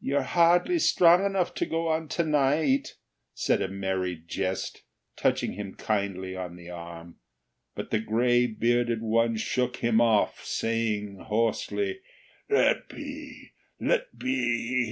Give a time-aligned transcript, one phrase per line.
[0.00, 2.94] "You're hardly strong enough to go on to night,"
[3.34, 4.82] said a Merry Jest,
[5.14, 7.16] touching him kindly on the arm;
[7.74, 12.00] but the gray bearded one shook him off, saying hoarsely:
[12.48, 13.52] "Let be!
[13.78, 14.90] Let be!